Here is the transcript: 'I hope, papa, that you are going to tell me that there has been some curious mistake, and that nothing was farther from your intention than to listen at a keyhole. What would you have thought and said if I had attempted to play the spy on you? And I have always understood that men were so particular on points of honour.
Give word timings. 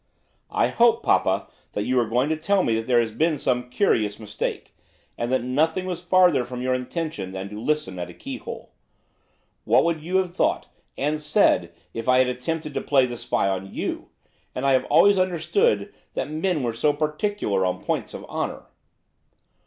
'I 0.49 0.69
hope, 0.69 1.03
papa, 1.03 1.45
that 1.73 1.83
you 1.83 1.99
are 1.99 2.09
going 2.09 2.27
to 2.29 2.35
tell 2.35 2.63
me 2.63 2.73
that 2.73 2.87
there 2.87 2.99
has 2.99 3.11
been 3.11 3.37
some 3.37 3.69
curious 3.69 4.17
mistake, 4.19 4.73
and 5.15 5.31
that 5.31 5.43
nothing 5.43 5.85
was 5.85 6.01
farther 6.03 6.43
from 6.43 6.59
your 6.59 6.73
intention 6.73 7.33
than 7.33 7.49
to 7.49 7.61
listen 7.61 7.99
at 7.99 8.09
a 8.09 8.13
keyhole. 8.15 8.71
What 9.63 9.83
would 9.83 10.01
you 10.01 10.17
have 10.17 10.35
thought 10.35 10.65
and 10.97 11.21
said 11.21 11.71
if 11.93 12.09
I 12.09 12.17
had 12.17 12.29
attempted 12.29 12.73
to 12.73 12.81
play 12.81 13.05
the 13.05 13.15
spy 13.15 13.47
on 13.47 13.71
you? 13.71 14.09
And 14.55 14.65
I 14.65 14.71
have 14.73 14.85
always 14.85 15.19
understood 15.19 15.93
that 16.15 16.31
men 16.31 16.63
were 16.63 16.73
so 16.73 16.93
particular 16.93 17.63
on 17.63 17.83
points 17.83 18.15
of 18.15 18.25
honour. 18.25 18.63